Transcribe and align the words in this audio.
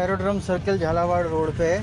Aerodrome 0.00 0.40
circle 0.40 0.78
Jhalawar 0.78 1.26
road 1.26 1.50
पे। 1.50 1.80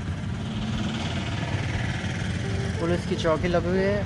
police 2.79 3.05
की 3.07 3.15
चौकी 3.15 3.47
लगी 3.47 3.67
हुई 3.67 3.77
है। 3.77 4.05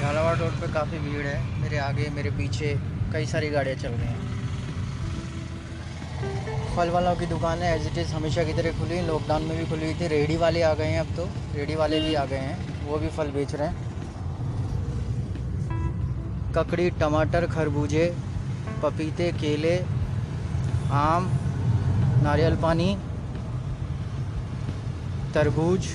झालावाड़ 0.00 0.36
रोड 0.36 0.50
पे 0.50 0.72
काफ़ी 0.72 0.98
भीड़ 0.98 1.26
है। 1.26 1.60
मेरे 1.60 1.78
आगे, 1.78 2.10
मेरे 2.14 2.30
पीछे 2.30 2.78
कई 3.12 3.26
सारी 3.26 3.48
गाड़ियाँ 3.48 3.76
चल 3.76 3.88
रही 3.88 4.08
हैं। 4.08 4.28
फल 6.76 6.88
वालों 6.88 7.14
की 7.16 7.26
दुकान 7.26 7.58
है 7.58 7.80
एज 7.80 7.86
इट 7.86 7.98
इज़ 7.98 8.14
हमेशा 8.14 8.44
की 8.44 8.52
तरह 8.52 8.72
खुली 8.72 9.00
लॉकडाउन 9.00 9.42
में 9.42 9.58
भी 9.58 9.66
खुली 9.66 9.84
हुई 9.84 9.94
थी। 9.94 10.08
रेडी 10.08 10.36
वाले 10.36 10.62
आ 10.62 10.74
गए 10.74 10.84
हैं 10.84 11.00
अब 11.00 11.16
तो। 11.16 11.28
रेडी 11.54 11.74
वाले 11.74 12.00
भी 12.00 12.14
आ 12.14 12.24
गए 12.24 12.36
हैं। 12.36 12.86
वो 12.86 12.98
भी 12.98 13.08
फल 13.08 13.30
बेच 13.30 13.54
रहे 13.54 13.68
हैं। 13.68 13.76
ककड़ी, 16.52 16.90
टमाटर, 16.90 17.46
खरबूजे, 17.46 18.16
पपीते, 18.82 19.32
केले 19.32 19.97
आम, 20.90 21.24
नारियल 22.22 22.56
पानी, 22.56 22.96
तरबूज, 25.34 25.88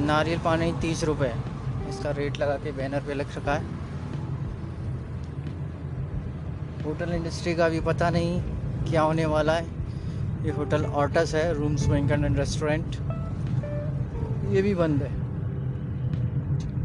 नारियल 0.00 0.38
पानी 0.38 0.72
तीस 0.72 1.02
रुपये 1.04 1.32
इसका 1.88 2.10
रेट 2.10 2.38
लगा 2.38 2.54
के 2.56 2.72
बैनर 2.72 3.00
पे 3.00 3.14
लग 3.14 3.36
रखा 3.36 3.54
है। 3.54 3.74
होटल 6.84 7.12
इंडस्ट्री 7.12 7.54
का 7.54 7.68
भी 7.68 7.80
पता 7.80 8.10
नहीं 8.10 8.40
क्या 8.90 9.02
होने 9.02 9.26
वाला 9.26 9.52
है। 9.52 9.64
ये 10.44 10.50
होटल 10.50 10.84
ऑटस 10.84 11.34
है 11.34 11.52
रूम्स 11.54 11.86
बैंक 11.86 12.10
एंड 12.12 12.38
रेस्टोरेंट 12.38 12.96
ये 14.52 14.62
भी 14.62 14.74
बंद 14.74 15.02
है। 15.02 15.10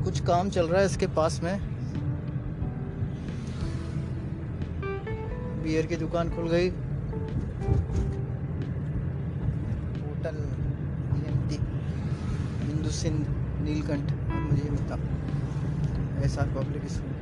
कुछ 0.04 0.20
काम 0.20 0.50
चल 0.50 0.68
रहा 0.68 0.80
है 0.80 0.86
इसके 0.86 1.08
पास 1.08 1.40
में। 1.44 1.71
बियर 5.64 5.86
की 5.86 5.96
दुकान 5.96 6.30
खुल 6.30 6.48
गई। 6.50 6.70
होटल 10.02 10.38
हिंदू 12.62 12.90
सिंध 12.92 13.26
नीलकंठ 13.62 14.12
मुझे 14.32 14.70
बता 14.70 14.98
S 16.26 16.38
R 16.40 16.48
public 16.56 16.88
school 16.92 17.14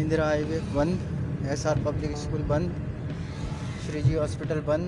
Indira 0.00 0.26
highway 0.26 0.58
बंद 0.74 1.46
एस 1.50 1.66
आर 1.66 1.82
पब्लिक 1.84 2.16
स्कूल 2.16 2.42
बंद, 2.44 2.72
श्रीजी 3.86 4.14
हॉस्पिटल 4.14 4.60
बंद। 4.62 4.86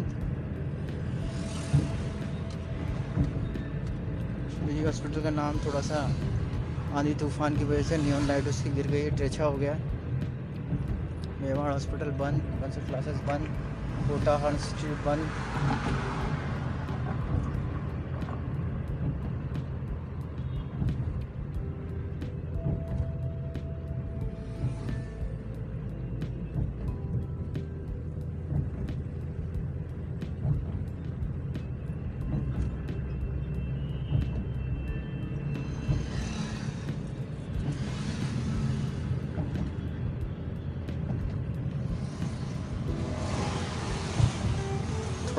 श्रीजी 4.55 4.83
हॉस्पिटल 4.85 5.23
का 5.23 5.31
नाम 5.33 5.59
थोड़ा 5.67 5.81
सा 5.83 5.99
आंधी 6.95 7.15
तूफ़ान 7.15 7.57
की 7.57 7.65
वजह 7.65 7.83
से 7.83 7.97
नियॉन 7.99 8.27
लाइट 8.27 8.49
उसकी 8.49 8.71
गिर 8.71 8.87
गई 8.87 9.01
है 9.01 9.11
ट्रेछा 9.17 9.45
हो 9.45 9.57
गया। 9.59 9.73
है 9.75 9.98
मेवाड़ 11.41 11.73
हॉस्पिटल 11.73 12.11
बंद 12.21 12.43
बंसल 12.63 12.87
क्लासेस 12.87 13.21
बंद 13.29 13.49
कोटा 14.09 14.37
हर 14.45 14.53
इंस्टीट्यूट 14.53 15.05
बंद। 15.05 16.18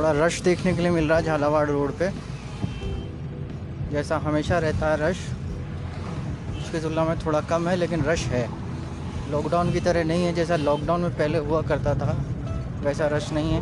थोड़ा 0.10 0.26
रश 0.26 0.40
देखने 0.42 0.74
के 0.74 0.82
लिए 0.82 0.92
मिल 0.92 1.08
रहा 1.10 1.18
है 1.18 1.24
झालावाड़ 1.24 1.68
रोड 1.70 1.92
पे। 1.98 2.10
जैसा 3.92 4.18
हमेशा 4.18 4.58
रहता 4.60 4.88
है 4.88 4.98
रश 5.02 5.18
उसकी 6.60 6.80
तुलना 6.80 7.04
में 7.04 7.20
थोड़ा 7.20 7.42
कम 7.42 7.68
है, 7.70 7.76
लेकिन 7.76 8.04
रश 8.04 8.24
है। 8.26 8.48
लॉकडाउन 9.32 9.72
की 9.72 9.80
तरह 9.80 10.04
नहीं 10.04 10.24
है, 10.26 10.34
जैसा 10.34 10.56
लॉकडाउन 10.56 11.02
में 11.02 11.16
पहले 11.18 11.38
हुआ 11.38 11.62
करता 11.62 11.94
था, 11.96 12.16
वैसा 12.82 13.08
रश 13.08 13.32
नहीं 13.34 13.52
है। 13.54 13.62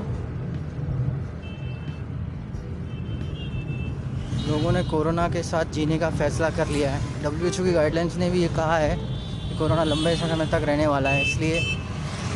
लोगों 4.48 4.72
ने 4.72 4.84
कोरोना 4.84 5.28
के 5.30 5.44
साथ 5.44 5.74
जीने 5.74 5.98
का 5.98 6.10
फैसला 6.12 6.50
कर 6.50 6.68
लिया 6.68 6.92
है। 6.92 7.24
डब्ल्यूएचओ 7.24 7.64
की 7.64 7.74
गाइडलाइंस 7.74 8.16
ने 8.16 8.30
भी 8.30 8.42
ये 8.42 8.48
कहा 8.56 8.78
है 8.78 8.96
कि 8.96 9.58
कोरोना 9.58 9.84
लंबे 9.84 10.16
समय 10.16 10.46
तक 10.46 10.66
रहने 10.66 10.88
वाला 10.88 11.10
है, 11.10 11.22
इसलिए 11.24 11.60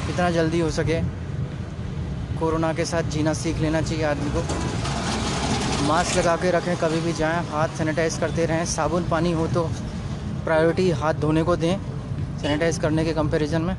जितना 0.08 0.30
जल्दी 0.32 0.60
हो 0.60 0.70
सके। 0.72 1.21
कोरोना 2.42 2.74
के 2.74 2.86
साथ 2.86 3.10
जीना 3.12 3.34
सीख 3.34 3.58
लेना 3.58 3.82
चाहिए 3.82 4.04
आदमी 4.06 4.32
को। 4.32 4.42
मास्क 5.88 6.18
लगा 6.18 6.36
के 6.36 6.52
रखें, 6.52 6.76
कभी 6.78 7.00
भी 7.02 7.14
जाएँ, 7.14 7.46
हाथ 7.48 7.78
सैनिटाइज 7.78 8.18
करते 8.18 8.46
रहें। 8.46 8.66
साबुन, 8.66 9.04
पानी 9.10 9.32
हो 9.32 9.48
तो 9.48 9.64
प्रायोरिटी 10.46 10.90
हाथ 10.92 11.14
धोने 11.14 11.44
को 11.44 11.56
दें 11.56 11.78
सैनिटाइज 12.42 12.78
करने 12.78 13.06
के 13.06 13.14
कंपैरिजन 13.14 13.62
में। 13.62 13.76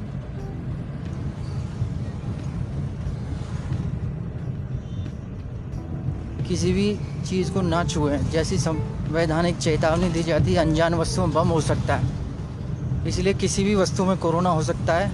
किसी 6.49 6.73
भी 6.73 6.87
चीज़ 7.29 7.51
को 7.53 7.61
ना 7.61 7.83
छुएँ, 7.85 8.19
जैसी 8.31 8.59
संवैधानिक 8.59 9.57
चेतावनी 9.59 10.09
दी 10.09 10.23
जाती 10.23 10.55
है, 10.55 10.59
अनजान 10.61 10.95
वस्तु 10.95 11.21
में 11.21 11.33
बम 11.33 11.49
हो 11.49 11.61
सकता 11.61 11.97
है। 11.97 13.09
इसलिए 13.09 13.35
किसी 13.35 13.65
भी 13.65 13.75
वस्तु 13.75 14.05
में 14.05 14.17
कोरोना 14.19 14.51
हो 14.51 14.63
सकता 14.63 14.95
है। 14.95 15.11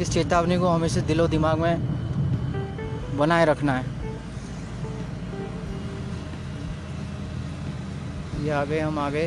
इस 0.00 0.10
चेतावनी 0.10 0.56
को 0.58 0.68
हमेशा 0.68 1.00
दिलो 1.00 1.26
दिमाग 1.28 1.58
में 1.58 1.95
बनाए 3.16 3.44
रखना 3.44 3.72
है। 3.72 3.84
ये 8.44 8.50
आगे 8.50 8.80
हम 8.80 8.98
आगे। 8.98 9.22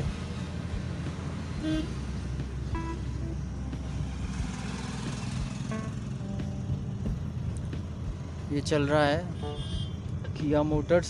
ये 8.52 8.62
चल 8.62 8.88
रहा 8.88 9.04
है। 9.04 9.26
किया 10.38 10.62
मोटर्स 10.64 11.10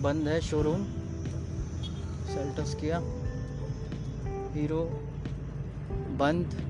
बंद 0.00 0.28
है 0.28 0.40
शोरूम 0.40 0.84
सेल्टस 2.28 2.74
किया। 2.74 2.98
हीरो 4.54 4.82
बंद। 6.18 6.67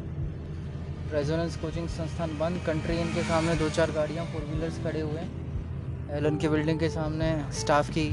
रेजोनेंस 1.12 1.56
कोचिंग 1.56 1.86
संस्थान 1.88 2.30
बंद। 2.38 2.60
कंट्री 2.64 2.96
इन 3.00 3.12
के 3.14 3.22
सामने 3.24 3.54
दो 3.56 3.69
चार 3.70 3.91
गाड़ियाँ 3.91 4.24
फोर 4.32 4.42
व्हीलर्स 4.44 4.78
खड़े 4.84 5.00
हुए 5.00 5.20
हैं। 5.20 6.16
एलन 6.16 6.36
की 6.38 6.48
बिल्डिंग 6.48 6.78
के 6.80 6.88
सामने 6.91 7.28
स्टाफ 7.60 7.88
की 7.91 8.04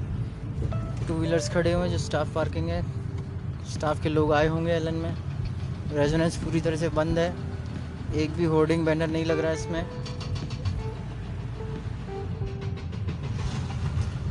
टू 1.07 1.13
व्हीलर्स 1.13 1.49
खड़े 1.53 1.73
हुए 1.73 1.83
हैं, 1.83 1.91
जो 1.91 1.97
स्टाफ 1.97 2.33
पार्किंग 2.35 2.69
है। 2.69 2.81
स्टाफ 3.73 4.01
के 4.03 4.09
लोग 4.09 4.33
आए 4.33 4.47
होंगे 4.47 4.71
एलन 4.73 4.95
में। 4.95 5.15
रेजोनेंस 5.93 6.37
पूरी 6.43 6.61
तरह 6.61 6.75
से 6.75 6.89
बंद 6.91 7.19
है। 7.19 7.33
एक 8.15 8.31
भी 8.31 8.45
होर्डिंग 8.45 8.85
बैनर 8.85 9.07
नहीं 9.07 9.25
लग 9.25 9.39
रहा 9.39 9.51
है 9.51 9.57
इसमें। 9.57 9.83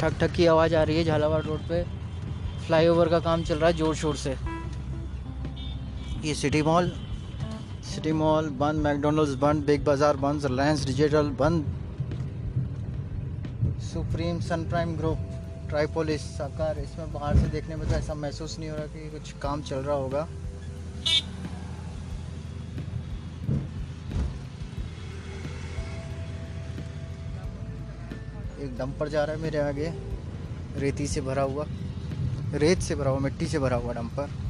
ठक 0.01 0.21
ठक 0.21 0.33
की 0.33 0.47
आवाज़ 0.47 0.75
आ 0.75 0.83
रही 0.83 0.97
है 0.97 1.05
झालावाड़ 1.05 1.43
रोड 1.45 1.69
पे। 1.69 1.85
फ्लाईओवर 2.67 3.09
का 3.09 3.19
काम 3.21 3.43
चल 3.45 3.59
रहा 3.59 3.71
है 3.71 3.77
ज़ोर 3.77 3.95
शोर 3.97 4.17
से। 4.17 4.37
ये 6.25 6.35
सिटी 6.35 6.63
मॉल 6.63 6.93
सिटी 7.85 8.13
मॉल 8.13 8.49
बंद, 8.61 8.81
मैकडोनल्ड्स 8.83 9.35
बंद, 9.41 9.65
बिग 9.65 9.85
बाज़ार 9.85 10.17
बंद, 10.19 10.47
रिलायंस 10.47 10.85
डिजिटल 10.87 11.29
बंद। 11.41 11.65
Supreme 13.85 14.41
Sun 14.41 14.65
Prime 14.69 14.97
group 14.97 15.19
Tripolis 15.69 16.23
Saakar. 16.31 16.79
इसमें 16.79 17.13
बाहर 17.13 17.37
से 17.39 17.47
देखने 17.49 17.77
में 17.77 17.89
तो 17.89 17.95
ऐसा 17.95 18.15
महसूस 18.15 18.59
नहीं 18.59 18.71
हो 18.71 18.77
रहा 18.77 18.87
कि 18.87 19.11
कुछ 19.11 19.33
काम 19.43 19.63
चल 19.63 19.77
रहा 19.79 19.97
होगा। 19.97 20.27
एक 28.61 28.77
डंपर 28.79 29.09
जा 29.09 29.25
रहा 29.25 29.37
है 29.37 29.43
मेरे 29.43 29.59
आगे। 29.61 29.93
रेती 30.79 31.07
से 31.07 31.21
भरा 31.21 31.43
हुआ, 31.45 31.67
रेत 32.55 32.81
से 32.81 32.95
भरा 32.95 33.11
हुआ, 33.11 33.21
मिट्टी 33.21 33.47
से 33.47 33.59
भरा 33.59 33.77
हुआ 33.77 33.93
डंपर 33.93 34.43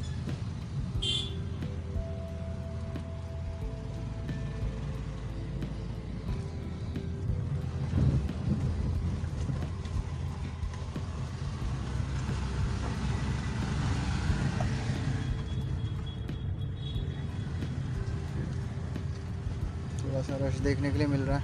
देखने 20.65 20.91
के 20.91 20.97
लिए 20.97 21.07
मिल 21.07 21.21
रहा 21.21 21.37
है। 21.37 21.43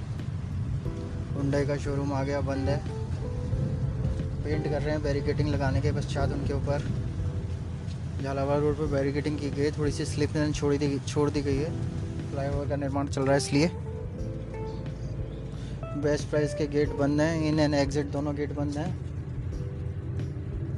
हुंडई 1.34 1.66
का 1.66 1.76
शोरूम 1.76 2.12
आ 2.12 2.22
गया, 2.22 2.40
बंद 2.40 2.68
है। 2.68 2.80
पेंट 4.44 4.64
कर 4.64 4.82
रहे 4.82 4.90
हैं 4.90 5.02
बैरिकेटिंग 5.02 5.48
लगाने 5.48 5.80
के 5.80 5.92
पश्चात 5.92 6.32
उनके 6.32 6.52
ऊपर। 6.52 6.86
झालावाड़ 8.22 8.58
रोड 8.60 8.78
पर 8.78 8.86
बैरिकेटिंग 8.86 9.38
की 9.38 9.50
गई 9.50 9.62
है 9.62 9.70
थोड़ी 9.78 9.92
सी 9.92 10.04
स्लिप 10.04 10.52
छोड़ी 10.54 10.78
दी, 10.78 10.98
छोड़ 10.98 11.30
दी 11.30 11.42
गई 11.42 11.56
है। 11.56 11.70
फ्लाईओवर 12.30 12.68
का 12.68 12.76
निर्माण 12.76 13.06
चल 13.06 13.22
रहा 13.22 13.32
है 13.32 13.38
इसलिए। 13.38 13.70
बेस्ट 16.02 16.28
प्राइस 16.30 16.54
के 16.54 16.66
गेट 16.66 16.88
बंद 16.88 17.20
हैं 17.20 17.44
इन 17.44 17.58
एंड 17.60 17.74
एग्जिट 17.74 18.06
दोनों 18.06 18.34
गेट 18.36 18.52
बंद 18.52 18.78
हैं। 18.78 18.90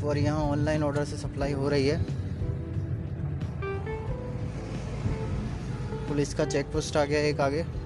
और 0.03 0.19
यहाँ 0.19 0.41
ऑनलाइन 0.41 0.83
ऑर्डर 0.83 1.05
से 1.05 1.17
सप्लाई 1.17 1.53
हो 1.53 1.69
रही 1.69 1.89
है। 1.89 2.03
पुलिस 6.09 6.35
का 6.35 6.45
चेक 6.45 6.67
पोस्ट 6.67 6.97
आ 6.97 7.05
गया 7.05 7.21
एक 7.21 7.41
आगे। 7.41 7.84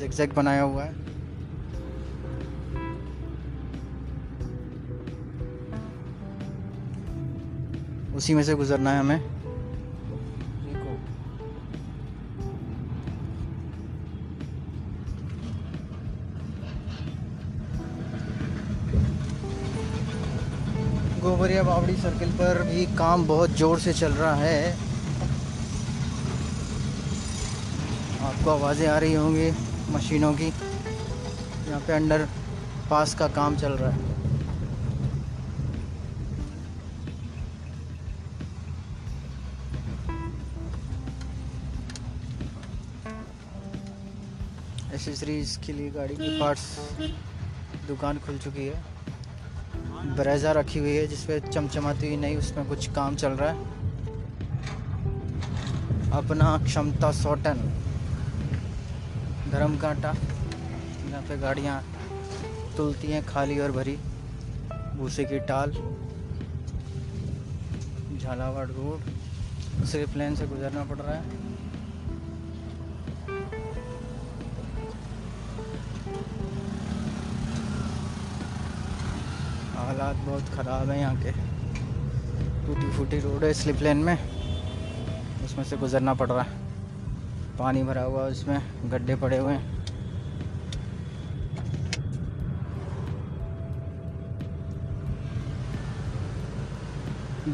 जिक्जैक 0.00 0.34
बनाया 0.34 0.62
हुआ 0.62 0.84
है। 0.84 0.98
उसी 8.16 8.34
में 8.34 8.42
से 8.42 8.54
गुजरना 8.54 8.90
है 8.90 9.00
हमें। 9.00 9.20
गोबरिया 21.22 21.62
बावड़ी 21.62 21.94
सर्किल 21.96 22.30
पर 22.34 22.62
भी 22.64 22.84
काम 22.96 23.26
बहुत 23.26 23.50
ज़ोर 23.56 23.78
से 23.78 23.92
चल 23.94 24.12
रहा 24.14 24.34
है। 24.34 24.72
आपको 28.22 28.50
आवाज़ें 28.50 28.86
आ 28.88 28.98
रही 28.98 29.14
होंगी। 29.14 29.50
मशीनों 29.90 30.32
की। 30.34 30.46
यहाँ 31.68 31.80
पे 31.80 31.92
अंडर 31.92 32.28
पास 32.90 33.14
का 33.14 33.28
काम 33.28 33.56
चल 33.56 33.72
रहा 33.72 33.90
है। 33.90 34.08
एसेसरीज 44.94 45.58
के 45.66 45.72
लिए 45.72 45.90
गाड़ी 45.90 46.14
की 46.16 46.38
पार्ट्स 46.40 46.62
दुकान 47.88 48.18
खुल 48.18 48.38
चुकी 48.38 48.66
है। 48.66 48.82
ब्रेजा 50.16 50.52
रखी 50.52 50.78
हुई 50.78 50.94
है, 50.96 51.06
जिसपे 51.06 51.38
चमचमाती 51.40 52.06
हुई 52.06 52.16
नहीं, 52.16 52.36
उसमें 52.36 52.68
कुछ 52.68 52.90
काम 52.90 53.16
चल 53.16 53.32
रहा 53.32 53.50
है। 53.50 53.78
अपना 56.12 56.56
क्षमता 56.64 57.10
सौ 57.12 57.34
टन। 57.34 57.58
धर्म 59.50 59.76
कांटा। 59.76 60.12
यहाँ 61.08 61.22
पे 61.22 61.36
गाड़ियाँ 61.36 61.82
तुलती 62.76 63.06
हैं 63.06 63.24
खाली 63.26 63.58
और 63.58 63.72
भरी। 63.72 63.96
भूसे 64.96 65.24
की 65.24 65.38
टाल। 65.48 65.72
झालावाड़ 68.18 68.66
रोड। 68.68 69.82
उसे 69.82 70.04
प्लेन 70.06 70.34
से 70.36 70.46
गुजरना 70.46 70.84
पड़ 70.84 70.98
रहा 70.98 71.14
है। 71.14 71.22
हालात 79.76 80.16
बहुत 80.16 80.54
ख़राब 80.54 80.90
हैं 80.90 80.98
यहाँ 80.98 81.16
के। 81.22 81.32
टूटी 82.66 82.90
फूटी 82.90 83.20
रोड 83.20 83.44
है 83.44 83.52
स्लिप 83.54 83.82
लेन 83.82 83.96
में। 83.98 84.16
उसमें 85.44 85.64
से 85.64 85.76
गुजरना 85.76 86.14
पड़ 86.14 86.30
रहा 86.30 86.42
है। 86.42 86.59
पानी 87.60 87.82
भरा 87.82 88.02
हुआ 88.02 88.24
है 88.24 88.30
उसमें, 88.30 88.90
गड्ढे 88.90 89.14
पड़े 89.14 89.38
हुए 89.38 89.52
हैं। 89.52 89.80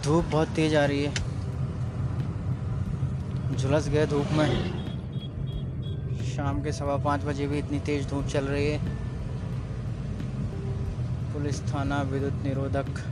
धूप 0.00 0.24
बहुत 0.24 0.48
तेज 0.48 0.74
आ 0.74 0.84
रही 0.84 1.04
है। 1.04 1.14
झुलस 3.56 3.88
गए 3.88 4.06
धूप 4.06 4.26
में। 4.32 4.48
शाम 6.36 6.62
के 6.62 6.72
सवा 6.72 6.96
पाँच 6.96 7.24
बजे 7.24 7.46
भी 7.46 7.58
इतनी 7.58 7.80
तेज 7.80 8.08
धूप 8.08 8.26
चल 8.26 8.44
रही 8.44 8.66
है। 8.66 8.78
पुलिस, 11.32 11.62
थाना, 11.74 12.02
विद्युत 12.02 12.42
निरोधक। 12.42 13.02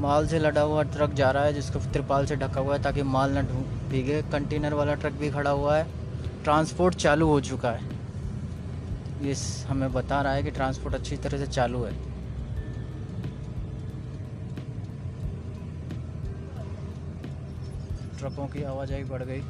माल 0.00 0.26
से 0.26 0.38
लड़ा 0.38 0.60
हुआ 0.60 0.82
ट्रक 0.82 1.12
जा 1.12 1.30
रहा 1.30 1.44
है, 1.44 1.52
जिसको 1.54 1.78
त्रिपाल 1.92 2.26
से 2.26 2.36
ढका 2.36 2.60
हुआ 2.60 2.74
है 2.74 2.82
ताकि 2.82 3.02
माल 3.02 3.38
न 3.38 3.42
भीगे। 3.88 4.20
कंटेनर 4.22 4.74
वाला 4.74 4.94
ट्रक 4.94 5.12
भी 5.12 5.30
खड़ा 5.30 5.50
हुआ 5.50 5.76
है। 5.76 5.86
ट्रांसपोर्ट 6.44 6.94
चालू 6.94 7.26
हो 7.26 7.40
चुका 7.40 7.70
है। 7.70 7.88
ये 9.22 9.34
हमें 9.66 9.92
बता 9.92 10.20
रहा 10.22 10.32
है 10.32 10.42
कि 10.42 10.50
ट्रांसपोर्ट 10.50 10.94
अच्छी 10.94 11.16
तरह 11.16 11.38
से 11.38 11.46
चालू 11.46 11.82
है। 11.84 11.92
ट्रकों 18.18 18.46
की 18.46 18.62
आवाजाही 18.62 19.04
बढ़ 19.04 19.22
गई। 19.22 19.42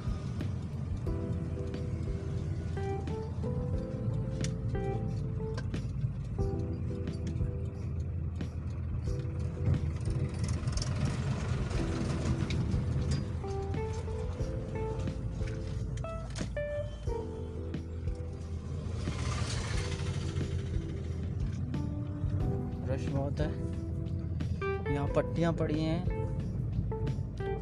पट्टियाँ 25.31 25.53
पड़ी 25.53 25.81
हैं। 25.81 26.05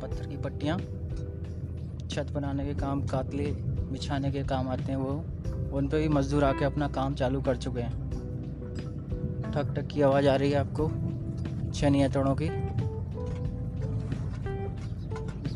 पत्थर 0.00 0.26
की 0.26 0.36
पट्टियाँ। 0.36 0.78
छत 2.10 2.26
बनाने 2.32 2.64
के 2.66 2.74
काम, 2.74 3.06
कातले 3.06 3.46
बिछाने 3.92 4.32
के 4.32 4.42
काम 4.42 4.68
आते 4.68 4.82
हैं 4.82 4.96
वो। 4.96 5.10
उन 5.76 5.88
पे 5.88 5.98
भी 5.98 6.08
मजदूर 6.08 6.44
आके 6.44 6.64
अपना 6.64 6.88
काम 6.88 7.14
चालू 7.14 7.40
कर 7.40 7.56
चुके 7.56 7.80
हैं। 7.80 8.10
ठक 9.52 9.74
ठक 9.76 9.86
की 9.86 10.02
आवाज़ 10.02 10.28
आ 10.28 10.36
रही 10.36 10.50
है 10.50 10.58
आपको 10.58 10.90
छनिया 11.72 12.08
तोड़ों 12.08 12.34
की। 12.34 12.48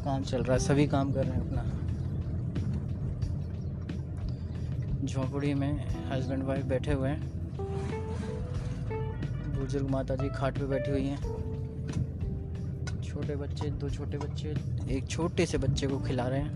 काम 0.00 0.22
चल 0.22 0.42
रहा 0.42 0.52
है, 0.52 0.58
सभी 0.58 0.86
काम 0.86 1.12
कर 1.12 1.24
रहे 1.24 1.32
हैं 1.32 1.48
अपना। 1.48 1.64
झोंपड़ी 5.06 5.54
में 5.54 5.86
हस्बैंड 6.10 6.42
वाइफ 6.42 6.64
बैठे 6.64 6.92
हुए 6.92 7.08
हैं। 7.08 7.32
बुज़ुर्ग 9.60 9.90
माता 9.90 10.14
जी 10.14 10.28
खाट 10.28 10.58
पे 10.58 10.64
बैठी 10.64 10.90
हुई 10.90 11.06
हैं। 11.06 11.42
छोटे 13.12 13.34
बच्चे, 13.36 13.70
दो 13.70 13.90
छोटे 13.90 14.18
बच्चे, 14.18 14.54
एक 14.90 15.08
छोटे 15.08 15.46
से 15.46 15.58
बच्चे 15.58 15.86
को 15.86 15.98
खिला 15.98 16.26
रहे 16.28 16.40
हैं। 16.40 16.52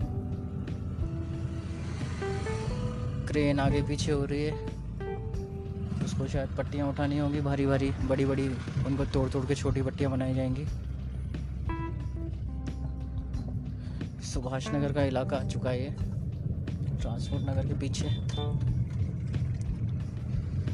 क्रेन 3.27 3.59
आगे 3.59 3.81
पीछे 3.81 4.11
हो 4.11 4.25
रही 4.25 4.43
है। 4.43 4.53
उसको 6.05 6.27
शायद 6.27 6.49
पट्टियाँ 6.57 6.87
उठानी 6.89 7.17
होंगी, 7.17 7.41
भारी 7.41 7.65
भारी, 7.65 7.91
बड़ी 7.91 8.25
बड़ी, 8.25 8.47
उनको 8.87 9.05
तोड़ 9.05 9.29
तोड़ 9.29 9.45
के 9.45 9.55
छोटी 9.55 9.81
पट्टियाँ 9.81 10.11
बनाई 10.11 10.33
जाएँगी। 10.33 10.65
सुभाष 14.23 14.67
नगर 14.67 14.93
का 14.93 15.03
इलाका 15.03 15.37
आ 15.37 15.43
चुका 15.43 15.69
है 15.69 15.91
ट्रांसपोर्ट 17.01 17.43
नगर 17.43 17.67
के 17.67 17.73
पीछे। 17.73 18.09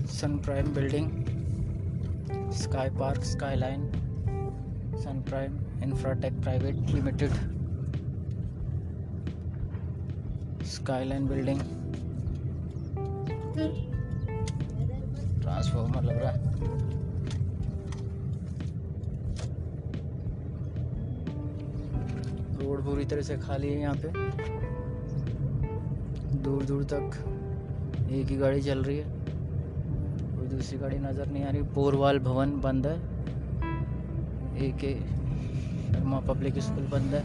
Sun 0.08 0.42
Prime 0.46 0.74
building 0.74 1.12
Sky 2.54 2.90
Park 2.90 3.24
Sky 3.24 3.56
Line 3.56 3.92
Sun 4.96 5.24
Prime 5.30 5.60
Infratech 5.84 6.42
private 6.42 6.76
limited 6.90 7.32
Skyline 10.66 11.28
building 11.28 11.60
transformer 15.42 16.04
लग 16.04 16.18
रहा 16.18 16.32
है। 16.32 16.52
रोड 22.58 22.84
पूरी 22.86 23.06
तरह 23.06 23.22
से 23.22 23.38
खाली 23.38 23.70
है 23.70 23.80
यहाँ 23.82 23.96
पे। 23.96 24.12
दूर 26.44 26.64
दूर 26.64 26.84
तक 26.94 27.18
एक 28.12 28.28
ही 28.28 28.36
गाड़ी 28.38 28.62
चल 28.62 28.84
रही 28.84 28.98
है। 28.98 29.06
कोई 30.38 30.48
दूसरी 30.48 30.78
गाड़ी 30.80 30.98
नज़र 31.00 31.28
नहीं 31.28 31.44
आ 31.44 31.50
रही। 31.50 31.62
पोरवाल 31.76 32.20
भवन 32.20 32.60
बंद 32.62 32.88
है। 32.88 32.96
एक 34.60 34.84
शर्मा 35.94 36.20
पब्लिक 36.20 36.58
स्कूल 36.60 36.86
बंद 36.88 37.14
है 37.16 37.22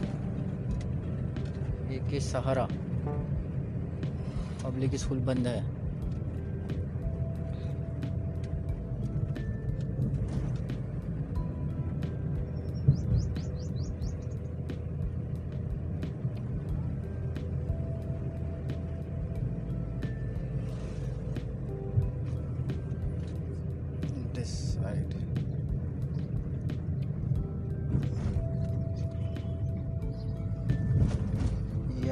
एक 1.95 2.09
के 2.09 2.19
सहारा 2.19 2.67
पब्लिक 4.63 4.95
स्कूल 4.95 5.19
बंद 5.25 5.47
है 5.47 5.78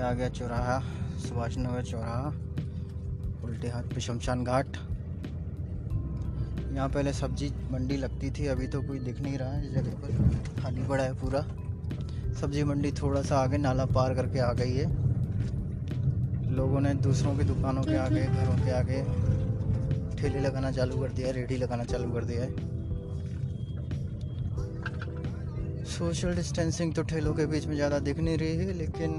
आ 0.08 0.12
गया 0.14 0.28
चौराहा 0.32 0.80
सुभाष 1.20 1.58
नगर 1.58 1.84
चौराहा, 1.84 2.28
उल्टे 3.44 3.68
हाथ 3.70 3.84
पे 3.94 4.02
शमशान 4.02 4.44
घाट। 4.44 4.78
यहाँ 6.74 6.88
पहले 6.90 7.14
सब्ज़ी 7.14 7.50
मंडी 7.72 7.98
लगती 7.98 8.30
थी, 8.32 8.46
अभी 8.48 8.68
तो 8.68 8.82
कोई 8.82 9.00
दिख 9.00 9.20
नहीं 9.22 9.38
रहा 9.38 9.52
है, 9.52 9.68
इस 9.68 9.74
जगह 9.74 9.92
पर 10.02 10.62
खाली 10.62 10.84
पड़ा 10.84 11.04
है 11.04 11.14
पूरा। 11.20 11.42
सब्ज़ी 12.42 12.64
मंडी 12.64 12.92
थोड़ा 12.92 13.22
सा 13.22 13.38
आगे, 13.38 13.58
नाला 13.58 13.86
पार 13.88 14.14
करके 14.16 14.40
आ 14.40 14.52
गई 14.54 14.74
है। 14.74 14.86
लोगों 16.56 16.82
ने 16.82 16.94
दूसरों 17.04 17.36
की 17.38 17.44
दुकानों 17.44 17.84
के 17.84 17.96
आगे, 17.98 18.22
घरों 18.24 18.56
के 18.58 18.72
आगे 18.72 19.04
ठेले 20.18 20.40
लगाना 20.40 20.72
चालू 20.72 21.00
कर 21.00 21.12
दिया 21.12 21.28
है, 21.28 21.34
रेडी 21.34 21.58
लगाना 21.58 21.84
चालू 21.86 22.12
कर 22.12 22.24
दिया 22.26 22.44
है। 22.44 22.76
सोशल 25.88 26.36
डिस्टेंसिंग 26.36 26.94
तो 26.94 27.04
ठेलों 27.04 27.34
के 27.34 27.46
बीच 27.46 27.66
में 27.68 27.76
ज़्यादा 27.76 28.00
दिख 28.00 28.20
नहीं 28.20 28.38
रही 28.38 28.58
है, 28.58 28.74
लेकिन 28.74 29.12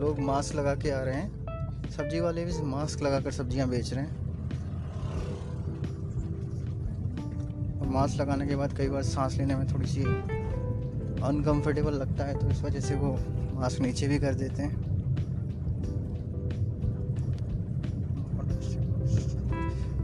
लोग 0.00 0.20
मास्क 0.22 0.54
लगा 0.54 0.74
के 0.74 0.90
आ 0.90 1.00
रहे 1.02 1.14
हैं 1.14 1.90
सब्ज़ी 1.90 2.20
वाले 2.20 2.44
भी 2.44 2.52
मास्क 2.66 3.02
लगा 3.02 3.18
कर 3.20 3.30
सब्ज़ियाँ 3.32 3.68
बेच 3.68 3.92
रहे 3.92 4.04
हैं 4.04 4.28
और 7.80 7.88
मास्क 7.88 8.20
लगाने 8.20 8.46
के 8.46 8.56
बाद 8.56 8.76
कई 8.76 8.88
बार 8.88 9.02
सांस 9.02 9.36
लेने 9.38 9.56
में 9.56 9.66
थोड़ी 9.72 9.86
सी 9.86 10.04
अनकंफर्टेबल 11.22 11.94
लगता 11.94 12.24
है 12.24 12.38
तो 12.38 12.48
इस 12.48 12.62
वजह 12.62 12.80
से 12.80 12.94
वो 12.94 13.12
मास्क 13.54 13.80
नीचे 13.80 14.08
भी 14.08 14.18
कर 14.18 14.34
देते 14.34 14.62
हैं 14.62 14.88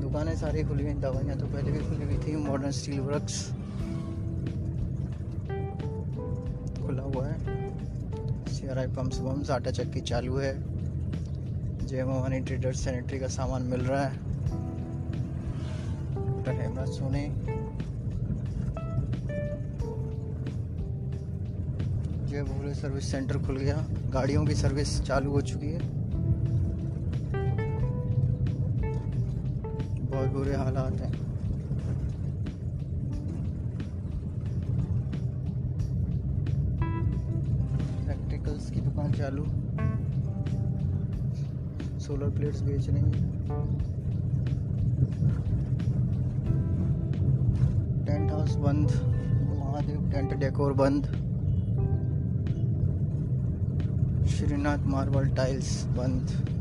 दुकानें 0.00 0.36
सारी 0.36 0.64
खुली 0.64 0.84
हुई 0.84 0.94
दवाइयाँ 1.00 1.38
तो 1.38 1.46
पहले 1.46 1.72
भी 1.72 1.78
खुली 1.80 2.04
हुई 2.04 2.18
थी 2.26 2.36
Modern 2.44 2.70
Steel 2.72 3.00
Works 3.00 3.44
C 8.76 8.82
R 8.82 8.88
I 8.88 8.94
pumps 8.94 9.20
वम्स 9.20 9.50
आटा 9.50 9.70
चक्की 9.70 10.00
चालू 10.00 10.36
है। 10.36 10.54
जय 11.86 12.04
मोहनी 12.04 12.40
ट्रेडर्स 12.40 12.84
सैनिटरी 12.84 13.18
का 13.18 13.26
सामान 13.26 13.62
मिल 13.62 13.80
रहा 13.80 14.04
है। 14.04 14.16
सोनी। 16.86 17.22
जय 22.26 22.42
भोले 22.42 22.74
सर्विस 22.74 23.10
सेंटर 23.10 23.38
खुल 23.38 23.56
गया। 23.56 23.86
गाड़ियों 24.10 24.46
की 24.46 24.54
सर्विस 24.54 25.02
चालू 25.02 25.30
हो 25.30 25.40
चुकी 25.40 25.66
है। 25.66 25.78
बहुत 30.06 30.28
बुरे 30.28 30.56
हालात 30.56 31.00
हैं। 31.00 31.15
सोलर 42.06 42.28
प्लेट्स 42.30 42.60
बेच 42.62 42.88
रही 42.88 42.98
हैं। 42.98 43.12
टेंट 48.06 48.30
हाउस 48.30 48.54
बंद, 48.56 48.90
महादेव 49.58 50.10
टेंट 50.12 50.34
डेकोर 50.34 50.72
बंद। 50.72 51.06
श्रीनाथ 54.26 54.86
मार्बल 54.86 55.28
टाइल्स 55.36 55.84
बंद। 55.96 56.55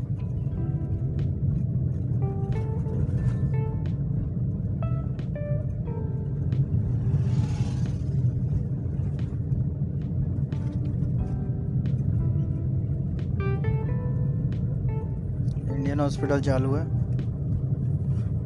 इंडियन 15.95 16.09
हॉस्पिटल 16.09 16.41
चालू 16.41 16.73
है। 16.75 16.83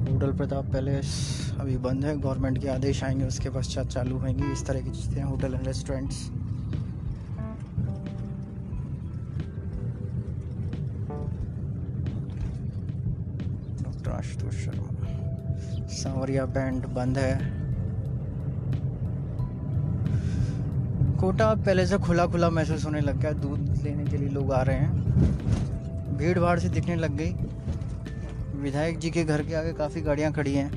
होटल 0.08 0.32
प्रताप 0.38 0.66
पैलेस 0.66 1.08
अभी 1.60 1.78
बंद 1.78 2.06
है। 2.06 2.16
गवर्नमेंट 2.22 2.58
के 2.58 2.68
आदेश 2.68 3.04
आएँगे, 3.04 3.26
उसके 3.26 3.50
पश्चात 3.50 3.88
चालू 3.88 4.18
होंगी। 4.18 4.52
इस 4.52 4.66
तरह 4.66 4.82
की 4.82 4.92
चीज़ें 4.92 5.24
hotel 5.24 5.54
and 5.54 5.68
restaurants. 5.68 6.30
Doctor 13.84 14.12
Ashutosh 14.12 14.54
Sharma. 14.66 15.88
Sanwariya 15.96 16.46
band 16.46 16.86
बंद 16.86 17.18
है। 17.18 17.34
कोटा 21.18 21.54
पहले 21.56 21.86
से 21.86 21.98
खुला 21.98 22.28
खुला 22.28 22.50
महसूस 22.50 22.86
होने 22.86 23.02
लग 23.02 23.20
गया 23.20 23.32
दूध 23.32 23.82
लेने 23.84 24.06
के 24.06 24.18
लिए 24.18 24.30
लोग 24.30 24.54
आ 24.54 24.62
रहे 24.62 24.78
हैं। 24.78 25.78
भीड़ 26.20 26.40
भाड़ 26.40 26.60
से 26.60 26.70
दिखने 26.70 26.96
लग 26.96 27.16
गई। 27.18 27.32
विधायक 28.62 28.98
जी 29.00 29.10
के 29.10 29.24
घर 29.24 29.42
के 29.44 29.54
आगे 29.54 29.74
काफ़ी 29.74 30.02
गाड़ियाँ 30.02 30.32
खड़ी 30.32 30.54
हैं। 30.56 30.72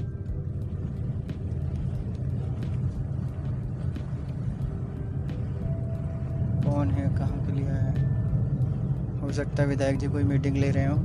कौन 6.63 6.91
है, 6.91 7.09
कहाँ 7.17 7.47
के 7.47 7.53
लिए 7.53 7.65
है? 7.65 9.21
हो 9.21 9.33
सकता 9.33 9.63
है 9.63 9.69
विधायक 9.69 9.99
जी 9.99 10.09
कोई 10.09 10.25
मीटिंग 10.25 10.57
ले 10.57 10.71
रहे 10.71 10.85
हो। 10.85 10.97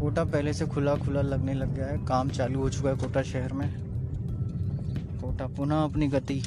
कोटा 0.00 0.24
पहले 0.24 0.52
से 0.52 0.66
खुला 0.66 0.94
खुला 0.94 1.20
लगने 1.20 1.54
लग 1.54 1.74
गया 1.74 1.86
है। 1.86 1.98
काम 1.98 2.28
चालू 2.28 2.60
हो 2.60 2.70
चुका 2.70 2.90
है 2.90 2.96
कोटा 2.96 3.22
शहर 3.22 3.52
में। 3.52 3.91
कोटा 5.32 5.46
पुनः 5.56 5.82
अपनी 5.82 6.06
गति 6.08 6.42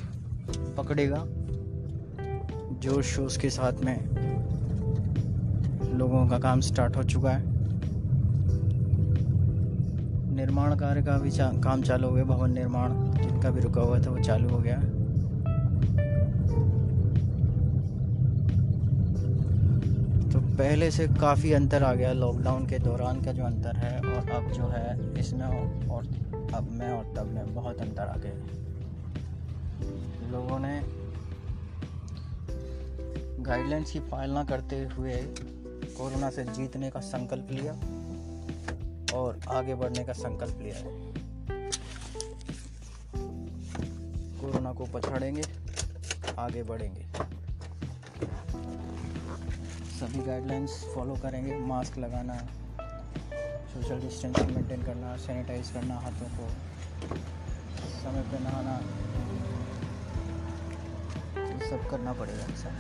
पकड़ेगा। 0.78 1.24
जोश 2.80 3.06
शोश 3.06 3.38
के 3.38 3.50
साथ 3.50 3.80
में 3.84 3.98
लोगों 5.98 6.28
का 6.28 6.38
काम 6.40 6.60
स्टार्ट 6.62 6.98
हो 6.98 7.04
चुका 7.04 7.32
है। 7.32 7.44
निर्माण 10.36 10.76
कार्य 10.76 11.02
का 11.02 11.18
भी 11.18 11.32
चा, 11.32 11.48
काम 11.64 11.82
चालू 11.82 12.08
हो 12.08 12.14
गया 12.14 12.24
भवन 12.24 12.52
निर्माण 12.54 12.94
जिनका 13.14 13.50
भी 13.50 13.62
रुका 13.62 13.82
हुआ 13.82 14.00
था 14.00 14.12
वो 14.12 14.24
चालू 14.24 14.50
हो 14.50 14.58
गया। 14.58 14.78
तो 20.30 20.40
पहले 20.58 20.92
से 20.92 21.08
काफ़ी 21.22 21.54
अंतर 21.54 21.84
आ 21.84 21.94
गया 21.94 22.12
लॉकडाउन 22.14 22.66
के 22.66 22.80
दौरान 22.80 23.22
का 23.22 23.32
जो 23.32 23.44
अंतर 23.44 23.76
है 23.78 23.98
और 23.98 24.30
अब 24.32 24.52
जो 24.52 24.68
है 24.68 25.20
इसमें 25.20 25.46
और 25.46 26.04
अब 26.54 26.70
में 26.72 26.90
और 26.90 27.14
तब 27.18 27.32
में 27.34 27.54
बहुत 27.56 27.82
अंतर 27.82 28.04
आ 28.04 28.16
गया 28.18 28.64
लोगों 30.32 30.60
ने 30.60 30.82
गाइडलाइंस 33.44 33.92
की 33.92 34.00
पालना 34.00 34.44
करते 34.44 34.80
हुए 34.86 35.16
कोरोना 35.98 36.30
से 36.30 36.44
जीतने 36.44 36.90
का 36.92 37.00
संकल्प 37.00 37.48
लिया 37.52 37.74
और 39.18 39.40
आगे 39.50 39.76
बढ़ने 39.76 40.04
का 40.04 40.14
संकल्प 40.14 40.60
लिया 40.62 40.76
है। 40.76 41.14
कोरोना 44.42 44.74
को 44.74 44.86
पछाड़ेंगे, 44.86 45.44
आगे 46.40 46.64
बढ़ेंगे। 46.64 47.06
सभी 50.00 50.20
गाइडलाइंस 50.20 50.86
फॉलो 50.96 51.16
करेंगे। 51.16 51.58
मास्क 51.58 51.98
लगाना 51.98 52.38
सोशल 53.74 54.00
डिस्टेंसिंग 54.00 54.52
मेंटेन 54.52 54.84
करना 54.84 55.18
सैनिटाइज 55.18 55.70
करना 55.70 55.96
हाथों 55.96 56.28
को। 56.28 56.50
समय 58.04 58.22
पे 58.22 58.40
नहाना। 58.40 58.82
सब 61.70 61.88
करना 61.90 62.14
पड़ेगा 62.14 62.46
इंसान 62.46 62.76